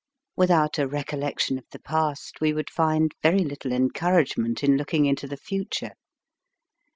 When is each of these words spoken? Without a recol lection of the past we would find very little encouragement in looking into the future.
Without 0.35 0.79
a 0.79 0.87
recol 0.87 1.19
lection 1.21 1.59
of 1.59 1.65
the 1.69 1.77
past 1.77 2.41
we 2.41 2.53
would 2.53 2.71
find 2.71 3.13
very 3.21 3.43
little 3.43 3.71
encouragement 3.71 4.63
in 4.63 4.75
looking 4.75 5.05
into 5.05 5.27
the 5.27 5.37
future. 5.37 5.93